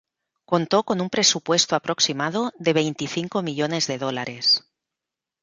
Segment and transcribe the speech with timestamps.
[0.45, 4.65] Contó con un presupuesto aproximado de veinticinco millones de dólares.